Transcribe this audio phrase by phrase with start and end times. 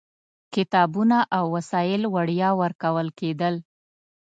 [0.53, 3.55] کتابونه او وسایل وړیا ورکول کېدل.